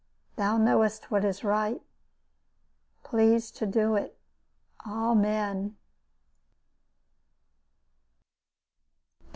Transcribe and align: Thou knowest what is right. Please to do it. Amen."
Thou 0.35 0.57
knowest 0.57 1.11
what 1.11 1.23
is 1.23 1.43
right. 1.43 1.79
Please 3.03 3.51
to 3.51 3.67
do 3.67 3.93
it. 3.93 4.17
Amen." 4.83 5.75